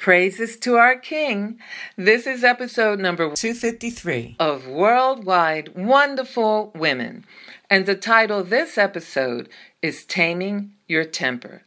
Praises 0.00 0.56
to 0.60 0.76
our 0.76 0.96
King. 0.96 1.58
This 1.94 2.26
is 2.26 2.42
episode 2.42 2.98
number 2.98 3.24
253 3.24 4.36
of 4.40 4.66
Worldwide 4.66 5.76
Wonderful 5.76 6.72
Women. 6.74 7.26
And 7.68 7.84
the 7.84 7.96
title 7.96 8.38
of 8.38 8.48
this 8.48 8.78
episode 8.78 9.50
is 9.82 10.06
Taming 10.06 10.72
Your 10.88 11.04
Temper. 11.04 11.64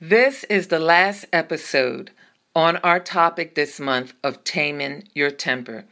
This 0.00 0.42
is 0.50 0.66
the 0.66 0.80
last 0.80 1.26
episode 1.32 2.10
on 2.56 2.78
our 2.78 2.98
topic 2.98 3.54
this 3.54 3.78
month 3.78 4.14
of 4.24 4.42
Taming 4.42 5.06
Your 5.14 5.30
Temper. 5.30 5.84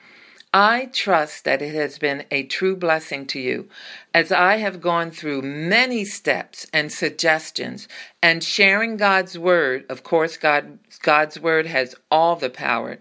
I 0.54 0.90
trust 0.92 1.46
that 1.46 1.62
it 1.62 1.74
has 1.74 1.98
been 1.98 2.26
a 2.30 2.42
true 2.42 2.76
blessing 2.76 3.26
to 3.28 3.40
you 3.40 3.70
as 4.12 4.30
I 4.30 4.56
have 4.56 4.82
gone 4.82 5.10
through 5.10 5.40
many 5.40 6.04
steps 6.04 6.66
and 6.74 6.92
suggestions 6.92 7.88
and 8.22 8.44
sharing 8.44 8.98
God's 8.98 9.38
word. 9.38 9.86
Of 9.88 10.02
course, 10.02 10.36
God, 10.36 10.78
God's 11.00 11.40
word 11.40 11.64
has 11.64 11.94
all 12.10 12.36
the 12.36 12.50
power 12.50 12.98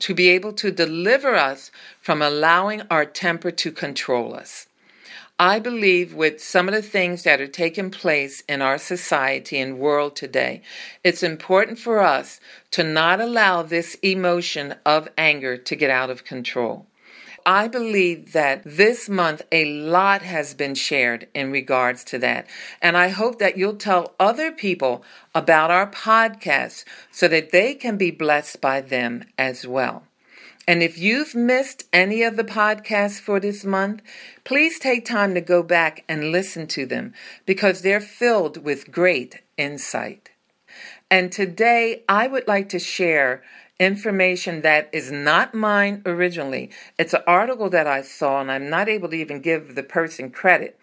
to 0.00 0.12
be 0.12 0.28
able 0.30 0.52
to 0.54 0.72
deliver 0.72 1.36
us 1.36 1.70
from 2.00 2.20
allowing 2.20 2.82
our 2.90 3.04
temper 3.04 3.52
to 3.52 3.70
control 3.70 4.34
us. 4.34 4.66
I 5.38 5.60
believe 5.60 6.14
with 6.14 6.42
some 6.42 6.66
of 6.66 6.74
the 6.74 6.82
things 6.82 7.22
that 7.22 7.40
are 7.40 7.46
taking 7.46 7.92
place 7.92 8.42
in 8.48 8.60
our 8.60 8.76
society 8.76 9.60
and 9.60 9.78
world 9.78 10.16
today, 10.16 10.62
it's 11.04 11.22
important 11.22 11.78
for 11.78 12.00
us 12.00 12.40
to 12.72 12.82
not 12.82 13.20
allow 13.20 13.62
this 13.62 13.94
emotion 14.02 14.74
of 14.84 15.08
anger 15.16 15.56
to 15.56 15.76
get 15.76 15.90
out 15.90 16.10
of 16.10 16.24
control. 16.24 16.87
I 17.48 17.66
believe 17.66 18.34
that 18.34 18.60
this 18.62 19.08
month 19.08 19.40
a 19.50 19.64
lot 19.64 20.20
has 20.20 20.52
been 20.52 20.74
shared 20.74 21.28
in 21.32 21.50
regards 21.50 22.04
to 22.04 22.18
that. 22.18 22.46
And 22.82 22.94
I 22.94 23.08
hope 23.08 23.38
that 23.38 23.56
you'll 23.56 23.76
tell 23.76 24.14
other 24.20 24.52
people 24.52 25.02
about 25.34 25.70
our 25.70 25.90
podcast 25.90 26.84
so 27.10 27.26
that 27.28 27.50
they 27.50 27.74
can 27.74 27.96
be 27.96 28.10
blessed 28.10 28.60
by 28.60 28.82
them 28.82 29.24
as 29.38 29.66
well. 29.66 30.02
And 30.66 30.82
if 30.82 30.98
you've 30.98 31.34
missed 31.34 31.84
any 31.90 32.22
of 32.22 32.36
the 32.36 32.44
podcasts 32.44 33.18
for 33.18 33.40
this 33.40 33.64
month, 33.64 34.02
please 34.44 34.78
take 34.78 35.06
time 35.06 35.32
to 35.32 35.40
go 35.40 35.62
back 35.62 36.04
and 36.06 36.30
listen 36.30 36.66
to 36.66 36.84
them 36.84 37.14
because 37.46 37.80
they're 37.80 37.98
filled 38.02 38.62
with 38.62 38.92
great 38.92 39.40
insight. 39.56 40.28
And 41.10 41.32
today 41.32 42.04
I 42.10 42.26
would 42.26 42.46
like 42.46 42.68
to 42.68 42.78
share 42.78 43.42
information 43.78 44.62
that 44.62 44.88
is 44.92 45.12
not 45.12 45.54
mine 45.54 46.02
originally. 46.04 46.70
It's 46.98 47.14
an 47.14 47.22
article 47.26 47.70
that 47.70 47.86
I 47.86 48.02
saw, 48.02 48.40
and 48.40 48.50
I'm 48.50 48.68
not 48.68 48.88
able 48.88 49.08
to 49.10 49.16
even 49.16 49.40
give 49.40 49.74
the 49.74 49.82
person 49.82 50.30
credit. 50.30 50.78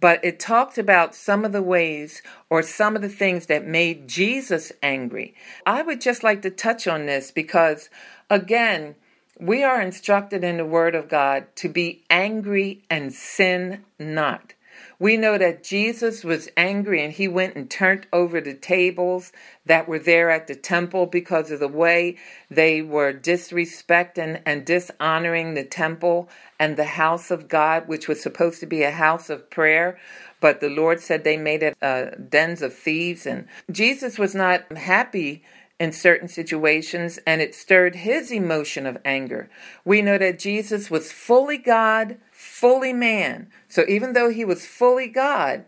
But 0.00 0.24
it 0.24 0.38
talked 0.38 0.78
about 0.78 1.14
some 1.14 1.44
of 1.44 1.52
the 1.52 1.62
ways 1.62 2.22
or 2.48 2.62
some 2.62 2.94
of 2.94 3.02
the 3.02 3.08
things 3.08 3.46
that 3.46 3.66
made 3.66 4.08
Jesus 4.08 4.72
angry. 4.82 5.34
I 5.66 5.82
would 5.82 6.00
just 6.00 6.22
like 6.22 6.42
to 6.42 6.50
touch 6.50 6.86
on 6.86 7.06
this 7.06 7.30
because, 7.32 7.90
again, 8.30 8.94
we 9.40 9.62
are 9.62 9.80
instructed 9.80 10.44
in 10.44 10.56
the 10.56 10.64
Word 10.64 10.94
of 10.94 11.08
God 11.08 11.46
to 11.56 11.68
be 11.68 12.04
angry 12.10 12.82
and 12.88 13.12
sin 13.12 13.84
not. 13.98 14.54
We 14.98 15.16
know 15.16 15.38
that 15.38 15.62
Jesus 15.62 16.24
was 16.24 16.48
angry 16.56 17.02
and 17.02 17.12
he 17.12 17.28
went 17.28 17.56
and 17.56 17.70
turned 17.70 18.06
over 18.12 18.40
the 18.40 18.54
tables 18.54 19.32
that 19.66 19.88
were 19.88 19.98
there 19.98 20.30
at 20.30 20.46
the 20.46 20.54
temple 20.54 21.06
because 21.06 21.50
of 21.50 21.60
the 21.60 21.68
way 21.68 22.16
they 22.50 22.82
were 22.82 23.12
disrespecting 23.12 24.42
and 24.44 24.64
dishonoring 24.64 25.54
the 25.54 25.64
temple 25.64 26.28
and 26.58 26.76
the 26.76 26.84
house 26.84 27.30
of 27.30 27.48
God, 27.48 27.88
which 27.88 28.08
was 28.08 28.22
supposed 28.22 28.60
to 28.60 28.66
be 28.66 28.82
a 28.82 28.90
house 28.90 29.30
of 29.30 29.50
prayer. 29.50 29.98
But 30.40 30.60
the 30.60 30.70
Lord 30.70 31.00
said 31.00 31.24
they 31.24 31.36
made 31.36 31.62
it 31.62 31.76
uh, 31.82 32.10
dens 32.28 32.62
of 32.62 32.74
thieves. 32.74 33.26
And 33.26 33.46
Jesus 33.70 34.18
was 34.18 34.34
not 34.34 34.76
happy 34.76 35.42
in 35.78 35.92
certain 35.92 36.28
situations, 36.28 37.18
and 37.26 37.40
it 37.40 37.54
stirred 37.54 37.94
his 37.94 38.32
emotion 38.32 38.84
of 38.84 38.98
anger. 39.04 39.48
We 39.84 40.02
know 40.02 40.18
that 40.18 40.38
Jesus 40.38 40.90
was 40.90 41.12
fully 41.12 41.56
God, 41.56 42.16
fully 42.58 42.92
man. 42.92 43.48
So 43.68 43.84
even 43.88 44.14
though 44.14 44.30
he 44.30 44.44
was 44.44 44.66
fully 44.66 45.06
God, 45.06 45.64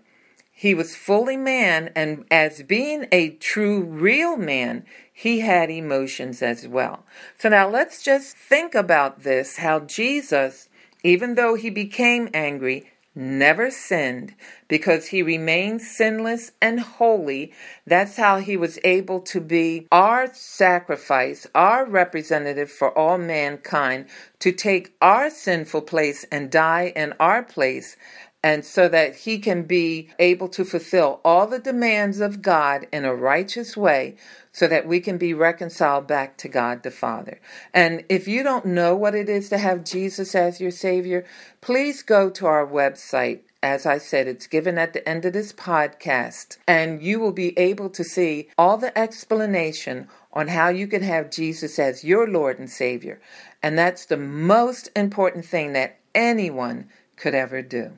he 0.51 0.75
was 0.75 0.97
fully 0.97 1.37
man, 1.37 1.91
and 1.95 2.27
as 2.31 2.63
being 2.65 3.07
a 3.13 3.31
true, 3.31 3.83
real 3.83 4.37
man, 4.37 4.85
he 5.13 5.41
had 5.41 5.71
emotions 5.71 6.43
as 6.43 6.67
well. 6.67 7.07
So 7.39 7.49
now 7.49 7.69
let's 7.69 8.03
just 8.03 8.37
think 8.37 8.75
about 8.75 9.23
this 9.23 9.59
how 9.59 9.81
Jesus, 9.81 10.69
even 11.05 11.35
though 11.37 11.55
he 11.55 11.71
became 11.71 12.29
angry, 12.35 12.90
never 13.15 13.71
sinned 13.71 14.35
because 14.69 15.07
he 15.09 15.23
remained 15.23 15.83
sinless 15.83 16.53
and 16.61 16.81
holy. 16.81 17.53
That's 17.87 18.17
how 18.17 18.39
he 18.39 18.57
was 18.57 18.79
able 18.85 19.21
to 19.23 19.41
be 19.41 19.87
our 19.93 20.33
sacrifice, 20.33 21.47
our 21.55 21.85
representative 21.85 22.71
for 22.71 22.97
all 22.97 23.19
mankind, 23.19 24.07
to 24.41 24.53
take 24.53 24.95
our 25.01 25.31
sinful 25.31 25.83
place 25.83 26.25
and 26.31 26.51
die 26.51 26.93
in 26.97 27.15
our 27.21 27.43
place. 27.43 27.97
And 28.43 28.65
so 28.65 28.89
that 28.89 29.17
he 29.17 29.39
can 29.39 29.65
be 29.65 30.09
able 30.19 30.49
to 30.49 30.65
fulfill 30.65 31.21
all 31.25 31.47
the 31.47 31.59
demands 31.59 32.21
of 32.21 32.41
God 32.41 32.87
in 32.91 33.05
a 33.05 33.15
righteous 33.15 33.77
way 33.77 34.17
so 34.53 34.67
that 34.67 34.87
we 34.87 35.01
can 35.01 35.19
be 35.19 35.35
reconciled 35.35 36.07
back 36.07 36.37
to 36.39 36.49
God 36.49 36.83
the 36.83 36.91
Father. 36.91 37.41
And 37.73 38.05
if 38.09 38.27
you 38.27 38.43
don't 38.43 38.67
know 38.67 38.97
what 38.97 39.15
it 39.15 39.29
is 39.29 39.49
to 39.51 39.59
have 39.59 39.85
Jesus 39.85 40.35
as 40.35 40.61
your 40.61 40.71
Savior, 40.71 41.25
please 41.61 42.03
go 42.03 42.31
to 42.31 42.47
our 42.47 42.67
website. 42.67 43.41
As 43.63 43.85
I 43.85 43.99
said, 43.99 44.27
it's 44.27 44.47
given 44.47 44.79
at 44.79 44.95
the 44.95 45.07
end 45.07 45.27
of 45.27 45.35
this 45.35 45.53
podcast, 45.53 46.57
and 46.67 47.03
you 47.03 47.21
will 47.21 47.33
be 47.33 47.57
able 47.59 47.91
to 47.91 48.03
see 48.03 48.49
all 48.57 48.79
the 48.79 48.97
explanation 48.99 50.09
on 50.33 50.49
how 50.49 50.71
you 50.71 50.87
can 50.87 51.03
have 51.03 51.31
Jesus 51.31 51.79
as 51.79 52.03
your 52.03 52.27
Lord 52.27 52.59
and 52.59 52.71
Savior. 52.71 53.21
And 53.63 53.79
that's 53.79 54.07
the 54.07 54.17
most 54.17 54.89
important 54.97 55.45
thing 55.45 55.75
that 55.75 55.99
anyone 56.15 56.89
could 57.17 57.35
ever 57.35 57.61
do. 57.61 57.93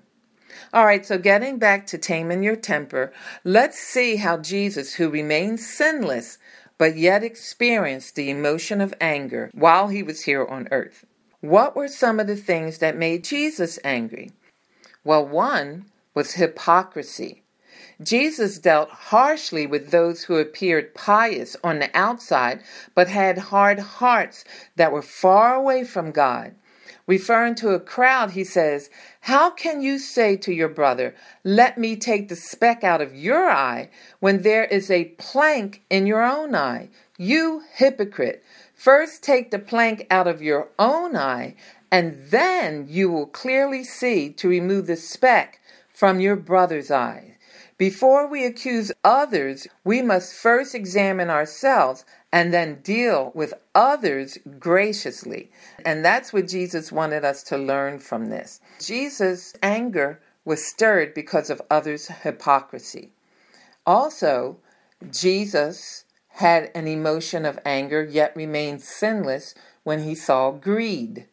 All 0.72 0.84
right, 0.84 1.04
so 1.04 1.18
getting 1.18 1.58
back 1.58 1.86
to 1.88 1.98
taming 1.98 2.42
your 2.42 2.56
temper, 2.56 3.12
let's 3.44 3.78
see 3.78 4.16
how 4.16 4.38
Jesus, 4.38 4.94
who 4.94 5.10
remained 5.10 5.60
sinless, 5.60 6.38
but 6.78 6.96
yet 6.96 7.22
experienced 7.22 8.14
the 8.14 8.30
emotion 8.30 8.80
of 8.80 8.94
anger 9.00 9.50
while 9.54 9.88
he 9.88 10.02
was 10.02 10.22
here 10.22 10.44
on 10.44 10.68
earth. 10.70 11.04
What 11.40 11.74
were 11.76 11.88
some 11.88 12.20
of 12.20 12.26
the 12.26 12.36
things 12.36 12.78
that 12.78 12.96
made 12.96 13.24
Jesus 13.24 13.78
angry? 13.84 14.32
Well, 15.04 15.26
one 15.26 15.86
was 16.14 16.34
hypocrisy. 16.34 17.42
Jesus 18.02 18.58
dealt 18.58 18.90
harshly 18.90 19.66
with 19.66 19.90
those 19.90 20.24
who 20.24 20.36
appeared 20.36 20.94
pious 20.94 21.56
on 21.62 21.78
the 21.78 21.90
outside 21.96 22.62
but 22.94 23.08
had 23.08 23.38
hard 23.38 23.78
hearts 23.78 24.44
that 24.76 24.92
were 24.92 25.02
far 25.02 25.54
away 25.54 25.84
from 25.84 26.10
God. 26.10 26.54
Referring 27.06 27.56
to 27.56 27.70
a 27.70 27.80
crowd, 27.80 28.30
he 28.30 28.44
says, 28.44 28.88
How 29.22 29.50
can 29.50 29.82
you 29.82 29.98
say 29.98 30.36
to 30.36 30.52
your 30.52 30.68
brother, 30.68 31.14
Let 31.42 31.76
me 31.76 31.96
take 31.96 32.28
the 32.28 32.36
speck 32.36 32.84
out 32.84 33.00
of 33.00 33.14
your 33.14 33.50
eye, 33.50 33.90
when 34.20 34.42
there 34.42 34.64
is 34.64 34.90
a 34.90 35.06
plank 35.18 35.82
in 35.90 36.06
your 36.06 36.22
own 36.22 36.54
eye? 36.54 36.90
You 37.18 37.62
hypocrite! 37.74 38.44
First 38.74 39.22
take 39.22 39.50
the 39.50 39.58
plank 39.58 40.06
out 40.10 40.28
of 40.28 40.42
your 40.42 40.68
own 40.78 41.16
eye, 41.16 41.56
and 41.90 42.16
then 42.30 42.86
you 42.88 43.10
will 43.10 43.26
clearly 43.26 43.84
see 43.84 44.30
to 44.30 44.48
remove 44.48 44.86
the 44.86 44.96
speck 44.96 45.60
from 45.92 46.20
your 46.20 46.36
brother's 46.36 46.90
eye. 46.90 47.36
Before 47.78 48.28
we 48.28 48.44
accuse 48.44 48.92
others, 49.02 49.66
we 49.82 50.02
must 50.02 50.34
first 50.34 50.74
examine 50.74 51.30
ourselves 51.30 52.04
and 52.32 52.52
then 52.52 52.80
deal 52.82 53.30
with 53.34 53.52
others 53.74 54.38
graciously. 54.58 55.50
And 55.84 56.04
that's 56.04 56.32
what 56.32 56.48
Jesus 56.48 56.90
wanted 56.90 57.24
us 57.24 57.42
to 57.44 57.58
learn 57.58 57.98
from 57.98 58.26
this. 58.30 58.60
Jesus' 58.80 59.52
anger 59.62 60.18
was 60.44 60.66
stirred 60.66 61.14
because 61.14 61.50
of 61.50 61.62
others' 61.70 62.08
hypocrisy. 62.08 63.10
Also, 63.86 64.56
Jesus 65.10 66.04
had 66.36 66.70
an 66.74 66.88
emotion 66.88 67.44
of 67.44 67.58
anger, 67.64 68.02
yet 68.02 68.34
remained 68.34 68.80
sinless 68.80 69.54
when 69.82 70.02
he 70.02 70.14
saw 70.14 70.50
greed. 70.50 71.26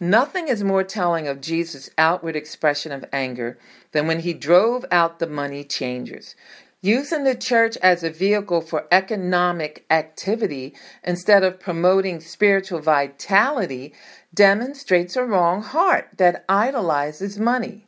Nothing 0.00 0.48
is 0.48 0.64
more 0.64 0.82
telling 0.82 1.28
of 1.28 1.40
Jesus' 1.40 1.90
outward 1.96 2.34
expression 2.34 2.90
of 2.90 3.04
anger 3.12 3.58
than 3.92 4.06
when 4.06 4.20
he 4.20 4.32
drove 4.32 4.84
out 4.90 5.18
the 5.18 5.28
money 5.28 5.62
changers. 5.62 6.34
Using 6.84 7.22
the 7.22 7.36
church 7.36 7.76
as 7.76 8.02
a 8.02 8.10
vehicle 8.10 8.60
for 8.60 8.88
economic 8.90 9.86
activity 9.88 10.74
instead 11.04 11.44
of 11.44 11.60
promoting 11.60 12.18
spiritual 12.18 12.80
vitality 12.80 13.94
demonstrates 14.34 15.14
a 15.14 15.22
wrong 15.24 15.62
heart 15.62 16.08
that 16.16 16.44
idolizes 16.48 17.38
money. 17.38 17.86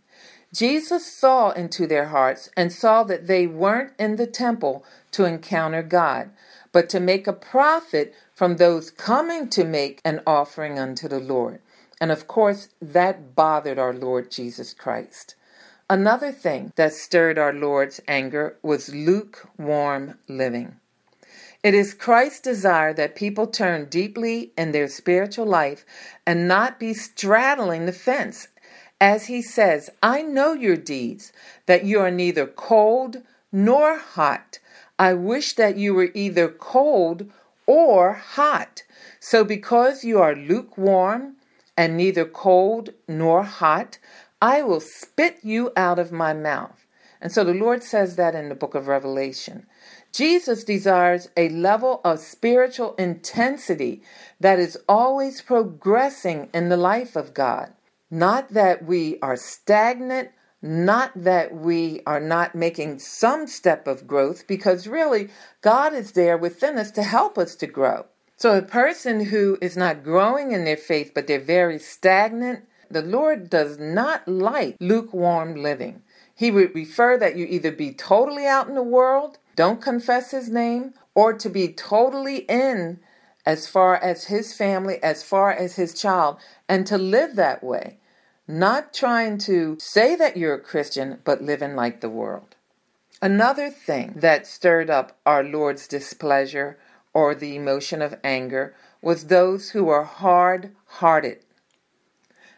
Jesus 0.52 1.05
saw 1.05 1.50
into 1.50 1.88
their 1.88 2.06
hearts 2.06 2.50
and 2.56 2.73
saw 2.73 3.02
that 3.02 3.26
they 3.26 3.49
weren't 3.49 3.94
in 3.99 4.14
the 4.14 4.29
temple 4.29 4.85
to 5.11 5.25
encounter 5.25 5.82
God, 5.82 6.31
but 6.70 6.88
to 6.90 7.00
make 7.00 7.26
a 7.26 7.32
profit 7.32 8.14
from 8.32 8.58
those 8.58 8.93
coming 8.93 9.49
to 9.50 9.64
make 9.64 10.00
an 10.05 10.20
offering 10.25 10.79
unto 10.79 11.08
the 11.08 11.19
Lord. 11.19 11.58
And 12.00 12.12
of 12.12 12.29
course, 12.29 12.69
that 12.81 13.35
bothered 13.35 13.79
our 13.81 13.93
Lord 13.93 14.31
Jesus 14.31 14.73
Christ. 14.73 15.35
Another 15.91 16.33
thing 16.33 16.73
that 16.77 16.95
stirred 16.95 17.39
our 17.39 17.53
Lord's 17.53 18.01
anger 18.09 18.57
was 18.63 18.95
lukewarm 18.95 20.19
living. 20.29 20.77
It 21.63 21.75
is 21.75 21.93
Christ's 21.93 22.41
desire 22.41 22.95
that 22.95 23.15
people 23.15 23.47
turn 23.47 23.91
deeply 23.91 24.53
in 24.57 24.73
their 24.73 24.89
spiritual 24.89 25.45
life 25.45 25.85
and 26.27 26.49
not 26.49 26.81
be 26.81 26.95
straddling 26.95 27.85
the 27.85 27.93
fence. 27.93 28.49
As 28.99 29.27
he 29.27 29.43
says, 29.43 29.91
I 30.03 30.23
know 30.23 30.55
your 30.55 30.77
deeds, 30.77 31.33
that 31.67 31.85
you 31.85 32.01
are 32.01 32.11
neither 32.11 32.47
cold 32.47 33.23
nor 33.53 33.99
hot. 33.99 34.59
I 34.99 35.13
wish 35.13 35.53
that 35.55 35.77
you 35.77 35.93
were 35.93 36.11
either 36.15 36.49
cold 36.49 37.31
or 37.67 38.15
hot. 38.15 38.85
So 39.21 39.45
because 39.45 40.03
you 40.03 40.19
are 40.19 40.35
lukewarm 40.35 41.37
and 41.76 41.97
neither 41.97 42.25
cold 42.25 42.91
nor 43.09 43.43
hot, 43.43 43.99
I 44.41 44.62
will 44.62 44.81
spit 44.81 45.38
you 45.43 45.73
out 45.76 45.99
of 45.99 46.12
my 46.12 46.32
mouth. 46.32 46.87
And 47.21 47.32
so 47.32 47.43
the 47.43 47.55
Lord 47.55 47.82
says 47.82 48.17
that 48.17 48.35
in 48.35 48.49
the 48.49 48.55
book 48.55 48.75
of 48.75 48.87
Revelation. 48.87 49.67
Jesus 50.12 50.62
desires 50.62 51.29
a 51.37 51.49
level 51.49 52.00
of 52.05 52.21
spiritual 52.21 52.94
intensity 52.97 54.03
that 54.38 54.59
is 54.59 54.79
always 54.88 55.41
progressing 55.41 56.50
in 56.55 56.69
the 56.69 56.76
life 56.76 57.17
of 57.17 57.35
God. 57.35 57.73
Not 58.11 58.50
that 58.50 58.85
we 58.85 59.19
are 59.23 59.37
stagnant, 59.37 60.29
not 60.62 61.11
that 61.17 61.55
we 61.55 62.00
are 62.06 62.21
not 62.21 62.55
making 62.55 63.00
some 63.00 63.47
step 63.47 63.88
of 63.88 64.06
growth, 64.06 64.47
because 64.47 64.87
really 64.87 65.31
God 65.62 65.93
is 65.94 66.12
there 66.12 66.38
within 66.38 66.79
us 66.79 66.91
to 66.93 67.03
help 67.03 67.37
us 67.37 67.55
to 67.56 67.67
grow. 67.67 68.06
So, 68.37 68.57
a 68.57 68.63
person 68.63 69.27
who 69.27 69.57
is 69.61 69.77
not 69.77 70.03
growing 70.03 70.53
in 70.53 70.65
their 70.65 70.77
faith, 70.77 71.13
but 71.15 71.27
they're 71.27 71.39
very 71.39 71.79
stagnant, 71.79 72.65
the 72.91 73.03
Lord 73.03 73.49
does 73.49 73.79
not 73.79 74.27
like 74.27 74.77
lukewarm 74.81 75.55
living. 75.57 76.03
He 76.35 76.51
would 76.51 76.73
prefer 76.73 77.17
that 77.19 77.37
you 77.37 77.47
either 77.47 77.71
be 77.71 77.93
totally 77.93 78.47
out 78.47 78.69
in 78.69 78.75
the 78.75 78.83
world, 78.83 79.39
don't 79.55 79.81
confess 79.81 80.33
His 80.33 80.49
name, 80.49 80.95
or 81.15 81.33
to 81.33 81.49
be 81.49 81.69
totally 81.69 82.39
in 82.39 82.99
as 83.47 83.69
far 83.69 83.97
as 83.97 84.25
His 84.25 84.53
family, 84.53 85.01
as 85.03 85.23
far 85.23 85.53
as 85.53 85.77
His 85.77 85.95
child, 85.95 86.39
and 86.69 86.87
to 86.89 86.99
live 86.99 87.37
that 87.37 87.63
way. 87.63 87.99
Not 88.49 88.93
trying 88.93 89.39
to 89.39 89.79
say 89.81 90.17
that 90.17 90.37
you're 90.37 90.55
a 90.55 90.61
Christian, 90.61 91.21
but 91.25 91.41
living 91.41 91.77
like 91.77 92.01
the 92.01 92.11
world. 92.11 92.57
Another 93.23 93.71
thing 93.71 94.15
that 94.17 94.47
stirred 94.47 94.91
up 94.91 95.17
our 95.25 95.43
Lord's 95.43 95.87
displeasure 95.87 96.77
or 97.14 97.34
the 97.34 97.56
emotion 97.56 98.02
of 98.02 98.19
anger 98.22 98.75
was 99.00 99.26
those 99.26 99.70
who 99.70 99.84
were 99.84 100.05
hard 100.05 100.75
hearted. 100.87 101.38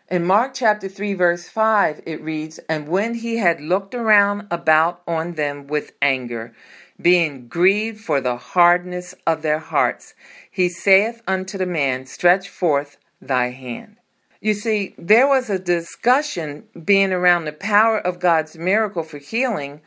In 0.09 0.25
Mark 0.25 0.55
chapter 0.55 0.89
3, 0.89 1.15
verse 1.15 1.49
5, 1.49 2.03
it 2.07 2.23
reads, 2.23 2.59
And 2.69 2.89
when 2.89 3.15
he 3.15 3.39
had 3.39 3.61
looked 3.61 3.95
around 3.95 4.47
about 4.51 5.03
on 5.07 5.35
them 5.35 5.67
with 5.67 5.93
anger, 6.01 6.55
being 7.01 7.49
grieved 7.49 8.01
for 8.01 8.21
the 8.21 8.37
hardness 8.37 9.15
of 9.27 9.43
their 9.43 9.59
hearts, 9.59 10.15
he 10.51 10.69
saith 10.69 11.23
unto 11.27 11.59
the 11.59 11.67
man, 11.67 12.07
Stretch 12.07 12.49
forth 12.49 12.99
thy 13.21 13.51
hand. 13.51 13.97
You 14.41 14.55
see, 14.55 14.95
there 14.97 15.27
was 15.27 15.51
a 15.51 15.59
discussion 15.59 16.65
being 16.85 17.13
around 17.13 17.45
the 17.45 17.53
power 17.53 17.99
of 17.99 18.21
God's 18.21 18.57
miracle 18.57 19.03
for 19.03 19.19
healing 19.19 19.81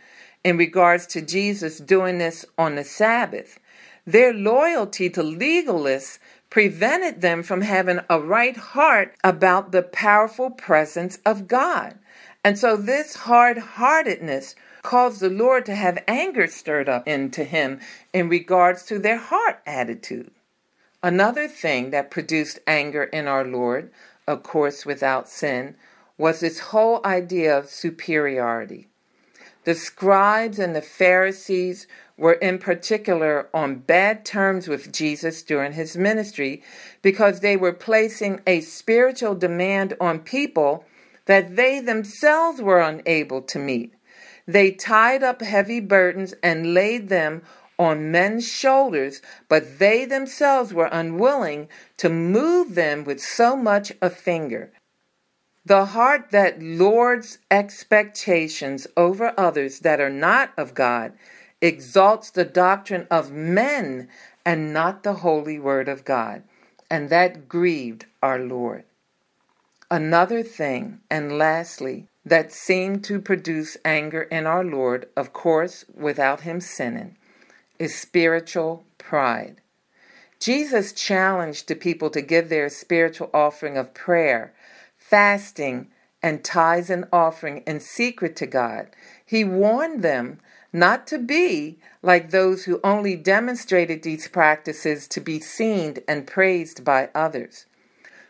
in 0.44 0.58
regards 0.58 1.08
to 1.08 1.22
Jesus 1.22 1.78
doing 1.78 2.18
this 2.18 2.46
on 2.58 2.76
the 2.76 2.84
Sabbath. 2.84 3.58
Their 4.10 4.34
loyalty 4.34 5.08
to 5.12 5.22
legalists 5.22 6.18
prevented 6.50 7.22
them 7.22 7.44
from 7.44 7.62
having 7.62 8.00
a 8.10 8.20
right 8.20 8.58
heart 8.58 9.14
about 9.24 9.72
the 9.72 9.84
powerful 9.84 10.50
presence 10.50 11.20
of 11.28 11.48
God. 11.48 11.94
And 12.44 12.58
so 12.58 12.76
this 12.76 13.16
hard 13.16 13.60
heartedness 13.60 14.56
caused 14.82 15.20
the 15.20 15.30
Lord 15.30 15.64
to 15.68 15.76
have 15.76 16.04
anger 16.08 16.48
stirred 16.48 16.90
up 16.90 17.08
into 17.08 17.44
him 17.44 17.82
in 18.12 18.30
regards 18.30 18.84
to 18.86 18.98
their 18.98 19.20
heart 19.20 19.60
attitude. 19.68 20.32
Another 21.04 21.48
thing 21.48 21.92
that 21.92 22.10
produced 22.10 22.58
anger 22.66 23.04
in 23.04 23.28
our 23.28 23.46
Lord, 23.46 23.92
of 24.26 24.42
course 24.42 24.88
without 24.88 25.30
sin, 25.30 25.76
was 26.18 26.40
this 26.40 26.58
whole 26.58 27.00
idea 27.06 27.56
of 27.56 27.70
superiority. 27.70 28.88
The 29.66 29.76
scribes 29.76 30.58
and 30.58 30.76
the 30.76 30.82
Pharisees 30.82 31.86
were 32.20 32.34
in 32.34 32.60
particular 32.60 33.50
on 33.54 33.80
bad 33.80 34.26
terms 34.26 34.68
with 34.68 34.92
Jesus 34.92 35.42
during 35.42 35.74
his 35.74 35.96
ministry 35.96 36.62
because 37.02 37.40
they 37.40 37.56
were 37.56 37.74
placing 37.74 38.42
a 38.46 38.62
spiritual 38.62 39.36
demand 39.36 39.96
on 40.00 40.20
people 40.20 40.86
that 41.26 41.56
they 41.56 41.80
themselves 41.80 42.62
were 42.62 42.80
unable 42.80 43.42
to 43.42 43.60
meet. 43.60 43.94
They 44.46 44.72
tied 44.72 45.24
up 45.24 45.42
heavy 45.42 45.80
burdens 45.80 46.34
and 46.44 46.74
laid 46.74 47.10
them 47.10 47.44
on 47.78 48.12
men's 48.12 48.48
shoulders, 48.48 49.22
but 49.48 49.80
they 49.80 50.06
themselves 50.06 50.74
were 50.74 50.90
unwilling 50.92 51.70
to 51.98 52.10
move 52.10 52.76
them 52.76 53.06
with 53.06 53.22
so 53.22 53.56
much 53.56 53.94
a 54.02 54.10
finger. 54.10 54.72
The 55.66 55.86
heart 55.86 56.32
that 56.32 56.62
lords 56.62 57.38
expectations 57.52 58.88
over 58.98 59.34
others 59.38 59.80
that 59.80 60.02
are 60.02 60.10
not 60.10 60.52
of 60.58 60.74
God 60.74 61.14
exalts 61.62 62.30
the 62.30 62.46
doctrine 62.46 63.08
of 63.12 63.32
men 63.32 64.08
and 64.46 64.74
not 64.74 65.04
the 65.04 65.16
holy 65.16 65.60
word 65.60 65.90
of 65.90 66.06
God. 66.06 66.44
And 66.90 67.10
that 67.10 67.48
grieved 67.48 68.06
our 68.24 68.40
Lord. 68.40 68.84
Another 69.92 70.44
thing, 70.44 71.02
and 71.10 71.38
lastly, 71.38 72.08
that 72.26 72.52
seemed 72.52 73.04
to 73.06 73.20
produce 73.20 73.78
anger 73.84 74.24
in 74.24 74.46
our 74.46 74.64
Lord, 74.64 75.08
of 75.18 75.34
course, 75.34 75.86
without 75.94 76.42
him 76.42 76.62
sinning, 76.62 77.18
is 77.80 77.96
spiritual 77.96 78.86
pride. 78.98 79.62
Jesus 80.40 80.94
challenged 80.94 81.68
the 81.68 81.76
people 81.76 82.10
to 82.12 82.22
give 82.22 82.50
their 82.50 82.70
spiritual 82.70 83.30
offering 83.34 83.78
of 83.78 83.94
prayer, 83.94 84.54
fasting, 84.96 85.88
and 86.22 86.44
tithes 86.44 86.90
and 86.90 87.06
offering 87.12 87.64
in 87.66 87.80
secret 87.80 88.36
to 88.38 88.46
God. 88.46 88.88
He 89.26 89.44
warned 89.44 90.04
them 90.04 90.40
not 90.72 91.08
to 91.08 91.18
be 91.18 91.78
like 92.02 92.30
those 92.30 92.66
who 92.66 92.80
only 92.84 93.16
demonstrated 93.16 94.04
these 94.04 94.28
practices 94.28 95.08
to 95.08 95.20
be 95.20 95.40
seen 95.40 95.98
and 96.08 96.28
praised 96.28 96.84
by 96.84 97.10
others. 97.16 97.66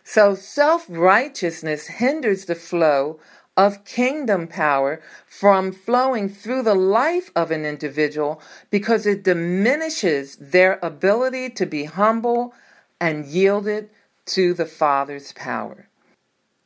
So 0.03 0.35
self 0.35 0.85
righteousness 0.89 1.87
hinders 1.87 2.45
the 2.45 2.55
flow 2.55 3.19
of 3.57 3.83
kingdom 3.83 4.47
power 4.47 5.01
from 5.27 5.73
flowing 5.73 6.29
through 6.29 6.63
the 6.63 6.75
life 6.75 7.29
of 7.35 7.51
an 7.51 7.65
individual 7.65 8.41
because 8.69 9.05
it 9.05 9.23
diminishes 9.23 10.37
their 10.37 10.79
ability 10.81 11.49
to 11.49 11.65
be 11.65 11.83
humble 11.83 12.53
and 13.01 13.25
yielded 13.25 13.89
to 14.27 14.53
the 14.53 14.65
Father's 14.65 15.33
power. 15.33 15.88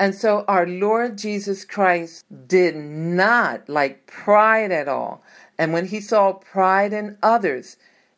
And 0.04 0.14
so 0.14 0.44
our 0.50 0.68
Lord 0.68 1.18
Jesus 1.18 1.64
Christ 1.64 2.26
did 2.46 2.76
not 2.76 3.70
like 3.70 4.06
pride 4.06 4.70
at 4.70 4.90
all. 4.90 5.24
And 5.58 5.72
when 5.72 5.86
he 5.86 6.02
saw 6.02 6.34
pride 6.34 6.92
in 6.92 7.18
others, 7.24 7.78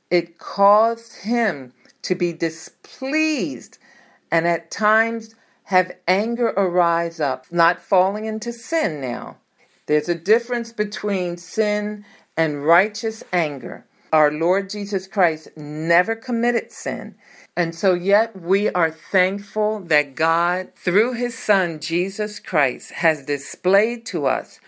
it 0.09 0.39
caused 0.39 1.13
him 1.17 1.73
to 2.01 2.15
be 2.15 2.33
displeased 2.33 3.77
and 4.31 4.47
at 4.47 4.71
times 4.71 5.35
have 5.65 5.95
anger 6.07 6.47
arise 6.57 7.19
up, 7.19 7.45
not 7.51 7.79
falling 7.79 8.25
into 8.25 8.51
sin 8.51 8.99
now. 8.99 9.37
There's 9.85 10.09
a 10.09 10.15
difference 10.15 10.73
between 10.73 11.37
sin 11.37 12.03
and 12.35 12.65
righteous 12.65 13.23
anger. 13.31 13.85
Our 14.11 14.31
Lord 14.31 14.71
Jesus 14.71 15.05
Christ 15.05 15.49
never 15.55 16.15
committed 16.15 16.71
sin. 16.71 17.13
And 17.57 17.73
so, 17.73 17.93
yet, 17.93 18.39
we 18.39 18.69
are 18.69 18.91
thankful 18.91 19.79
that 19.81 20.15
God, 20.15 20.69
through 20.75 21.13
his 21.13 21.37
Son, 21.37 21.79
Jesus 21.79 22.39
Christ, 22.39 22.91
has 22.91 23.25
displayed 23.25 24.05
to 24.07 24.25
us 24.25 24.59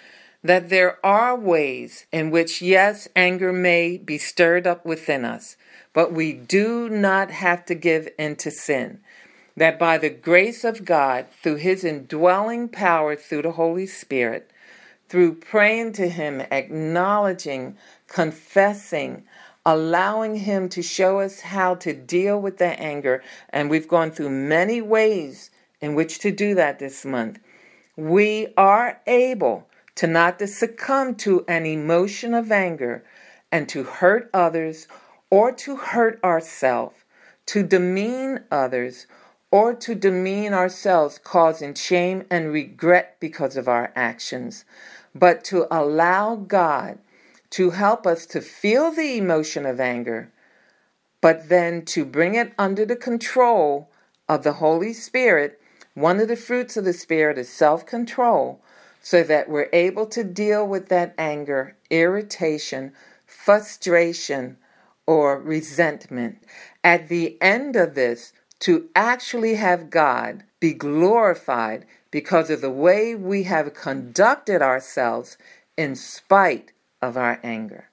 that 0.42 0.70
there 0.70 1.06
are 1.06 1.36
ways 1.36 2.06
in 2.14 2.32
which, 2.32 2.62
yes, 2.62 3.10
anger 3.14 3.52
may 3.52 3.98
be 3.98 4.18
stirred 4.18 4.66
up 4.66 4.86
within 4.86 5.26
us, 5.26 5.58
but 5.92 6.14
we 6.14 6.32
do 6.32 6.88
not 6.88 7.30
have 7.30 7.66
to 7.66 7.76
give 7.76 8.08
in 8.18 8.38
to 8.38 8.52
sin. 8.52 9.00
That 9.58 9.78
by 9.78 9.98
the 9.98 10.10
grace 10.10 10.64
of 10.64 10.86
God, 10.86 11.26
through 11.44 11.56
His 11.56 11.84
indwelling 11.84 12.70
power 12.70 13.18
through 13.18 13.42
the 13.42 13.54
Holy 13.54 13.88
Spirit, 13.88 14.50
through 15.10 15.36
praying 15.36 15.94
to 15.94 16.08
Him, 16.08 16.42
acknowledging, 16.52 17.76
confessing, 18.08 19.24
allowing 19.68 20.38
Him 20.38 20.70
to 20.70 20.82
show 20.82 21.20
us 21.20 21.42
how 21.42 21.76
to 21.76 21.92
deal 21.92 22.42
with 22.42 22.58
that 22.58 22.80
anger, 22.80 23.22
and 23.50 23.70
we've 23.70 23.90
gone 23.90 24.10
through 24.12 24.30
many 24.30 24.82
ways 24.82 25.52
in 25.82 25.94
which 25.94 26.20
to 26.20 26.32
do 26.32 26.56
that 26.56 26.80
this 26.80 27.04
month, 27.04 27.38
we 27.98 28.48
are 28.56 29.02
able 29.06 29.68
to 29.96 30.08
not 30.08 30.40
to 30.40 30.48
succumb 30.48 31.14
to 31.16 31.44
an 31.50 31.66
emotion 31.66 32.34
of 32.34 32.50
anger 32.50 33.04
and 33.52 33.68
to 33.68 33.84
hurt 33.84 34.30
others 34.34 34.88
or 35.30 35.52
to 35.52 35.76
hurt 35.76 36.18
ourselves, 36.24 36.96
to 37.46 37.62
demean 37.62 38.40
others 38.50 39.06
or 39.52 39.74
to 39.74 39.94
demean 39.96 40.54
ourselves, 40.54 41.20
causing 41.22 41.74
shame 41.74 42.24
and 42.30 42.54
regret 42.54 43.18
because 43.20 43.58
of 43.58 43.68
our 43.68 43.92
actions, 43.98 44.64
but 45.14 45.44
to 45.44 45.68
allow 45.70 46.36
God 46.36 47.00
to 47.52 47.72
help 47.72 48.06
us 48.06 48.26
to 48.28 48.42
feel 48.42 48.92
the 48.92 49.18
emotion 49.18 49.66
of 49.66 49.80
anger, 49.80 50.32
but 51.22 51.50
then 51.50 51.84
to 51.86 52.06
bring 52.06 52.36
it 52.36 52.54
under 52.58 52.86
the 52.86 52.96
control 52.96 53.90
of 54.28 54.44
the 54.44 54.54
Holy 54.54 54.94
Spirit. 54.94 55.60
One 55.94 56.20
of 56.20 56.28
the 56.28 56.36
fruits 56.36 56.78
of 56.78 56.86
the 56.86 56.94
Spirit 56.94 57.38
is 57.38 57.50
self 57.50 57.86
control 57.86 58.62
so 59.02 59.24
that 59.24 59.50
we're 59.50 59.70
able 59.72 60.06
to 60.08 60.24
deal 60.24 60.68
with 60.68 60.90
that 60.90 61.14
anger, 61.18 61.76
irritation, 61.90 62.92
frustration, 63.26 64.58
or 65.06 65.40
resentment. 65.40 66.44
At 66.84 67.08
the 67.08 67.42
end 67.42 67.76
of 67.76 67.96
this, 67.96 68.34
to 68.60 68.90
actually 68.96 69.56
have 69.56 69.90
God 69.90 70.44
be 70.60 70.74
glorified 70.74 71.86
because 72.12 72.50
of 72.50 72.62
the 72.62 72.72
way 72.72 73.16
we 73.16 73.44
have 73.44 73.74
conducted 73.74 74.62
ourselves 74.62 75.38
in 75.78 75.96
spite 75.96 76.72
of 77.02 77.18
our 77.18 77.40
anger. 77.44 77.90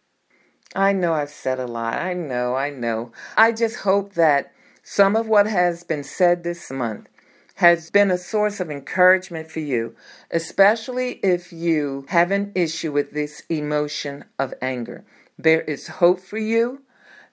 I 0.74 0.92
know 0.92 1.12
I've 1.12 1.30
said 1.30 1.60
a 1.60 1.66
lot. 1.66 1.94
I 1.94 2.14
know, 2.14 2.54
I 2.54 2.70
know. 2.70 3.12
I 3.36 3.52
just 3.52 3.80
hope 3.80 4.14
that 4.14 4.52
some 4.82 5.16
of 5.16 5.28
what 5.28 5.46
has 5.46 5.84
been 5.84 6.04
said 6.04 6.42
this 6.42 6.70
month 6.70 7.08
has 7.56 7.90
been 7.90 8.10
a 8.10 8.18
source 8.18 8.60
of 8.60 8.70
encouragement 8.70 9.50
for 9.50 9.60
you, 9.60 9.94
especially 10.30 11.12
if 11.22 11.52
you 11.52 12.04
have 12.08 12.30
an 12.30 12.50
issue 12.54 12.90
with 12.90 13.12
this 13.12 13.44
emotion 13.48 14.24
of 14.38 14.52
anger. 14.60 15.04
There 15.38 15.62
is 15.62 15.86
hope 15.86 16.20
for 16.20 16.38
you. 16.38 16.82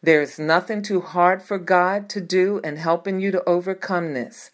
There 0.04 0.22
is 0.22 0.40
nothing 0.40 0.82
too 0.82 1.02
hard 1.02 1.44
for 1.44 1.60
God 1.60 2.10
to 2.10 2.22
do 2.22 2.60
in 2.64 2.78
helping 2.78 3.20
you 3.20 3.32
to 3.32 3.48
overcome 3.48 4.14
this. 4.14 4.50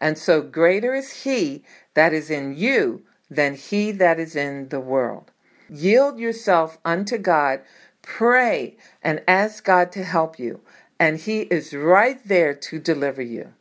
And 0.00 0.16
so 0.16 0.42
greater 0.42 0.94
is 0.94 1.22
He 1.22 1.64
that 1.94 2.12
is 2.12 2.30
in 2.30 2.56
you 2.56 3.02
than 3.30 3.54
He 3.54 3.90
that 3.92 4.20
is 4.20 4.36
in 4.36 4.68
the 4.68 4.80
world. 4.80 5.31
Yield 5.74 6.18
yourself 6.18 6.76
unto 6.84 7.16
God, 7.16 7.62
pray, 8.02 8.76
and 9.02 9.22
ask 9.26 9.64
God 9.64 9.90
to 9.92 10.04
help 10.04 10.38
you. 10.38 10.60
And 11.00 11.16
He 11.16 11.40
is 11.42 11.72
right 11.72 12.20
there 12.28 12.52
to 12.52 12.78
deliver 12.78 13.22
you. 13.22 13.54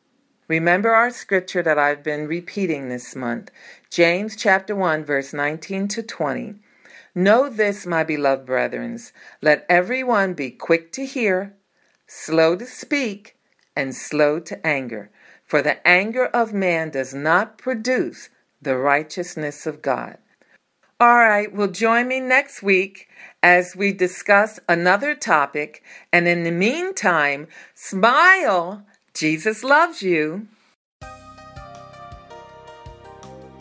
Remember 0.49 0.89
our 0.89 1.09
scripture 1.09 1.63
that 1.63 1.79
I've 1.79 2.03
been 2.03 2.27
repeating 2.27 2.89
this 2.89 3.15
month, 3.15 3.49
James 3.89 4.35
chapter 4.35 4.75
1 4.75 5.05
verse 5.05 5.31
19 5.31 5.87
to 5.87 6.03
20. 6.03 6.55
Know 7.15 7.47
this, 7.47 7.85
my 7.85 8.03
beloved 8.03 8.45
brethren, 8.45 8.99
let 9.41 9.65
everyone 9.69 10.33
be 10.33 10.51
quick 10.51 10.91
to 10.91 11.05
hear, 11.05 11.55
slow 12.07 12.57
to 12.57 12.65
speak, 12.65 13.37
and 13.73 13.95
slow 13.95 14.41
to 14.41 14.67
anger, 14.67 15.09
for 15.45 15.61
the 15.61 15.87
anger 15.87 16.25
of 16.25 16.53
man 16.53 16.89
does 16.89 17.13
not 17.13 17.57
produce 17.57 18.27
the 18.61 18.75
righteousness 18.77 19.65
of 19.65 19.81
God. 19.81 20.17
All 21.01 21.17
right, 21.17 21.51
well, 21.51 21.67
join 21.67 22.07
me 22.07 22.19
next 22.19 22.61
week 22.61 23.07
as 23.41 23.75
we 23.75 23.91
discuss 23.91 24.59
another 24.69 25.15
topic. 25.15 25.81
And 26.13 26.27
in 26.27 26.43
the 26.43 26.51
meantime, 26.51 27.47
smile 27.73 28.85
Jesus 29.15 29.63
loves 29.63 30.03
you. 30.03 30.47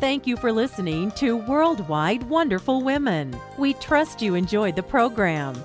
Thank 0.01 0.27
you 0.27 0.37
for 0.37 0.53
listening 0.53 1.13
to 1.13 1.35
Worldwide 1.35 2.25
Wonderful 2.25 2.83
Women. 2.83 3.35
We 3.57 3.73
trust 3.73 4.21
you 4.21 4.35
enjoyed 4.35 4.77
the 4.77 4.83
program. 4.83 5.65